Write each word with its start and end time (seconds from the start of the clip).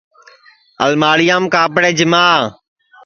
الماڑیام 0.85 1.43
کاپڑے 1.53 1.89
جیما 1.97 2.25